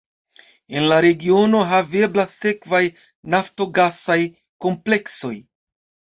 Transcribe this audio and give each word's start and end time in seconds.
En 0.77 0.85
la 0.91 0.95
regiono 1.05 1.61
haveblas 1.71 2.33
sekvaj 2.47 2.81
naftogasaj 3.35 4.19
kompleksoj. 4.67 5.33